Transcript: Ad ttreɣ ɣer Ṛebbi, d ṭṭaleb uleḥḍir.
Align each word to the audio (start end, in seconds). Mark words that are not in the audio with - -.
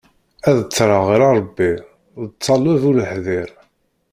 Ad 0.49 0.57
ttreɣ 0.61 1.01
ɣer 1.09 1.21
Ṛebbi, 1.37 1.71
d 2.25 2.31
ṭṭaleb 2.35 2.81
uleḥḍir. 2.89 3.49